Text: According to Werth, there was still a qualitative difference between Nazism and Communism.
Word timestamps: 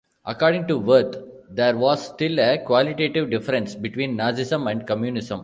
According 0.25 0.65
to 0.69 0.79
Werth, 0.79 1.23
there 1.51 1.77
was 1.77 2.07
still 2.07 2.39
a 2.39 2.57
qualitative 2.57 3.29
difference 3.29 3.75
between 3.75 4.17
Nazism 4.17 4.67
and 4.71 4.87
Communism. 4.87 5.39